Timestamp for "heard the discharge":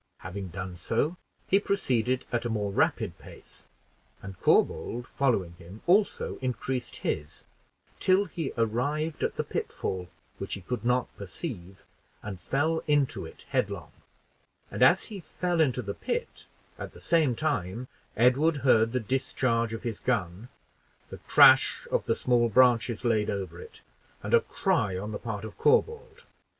18.65-19.71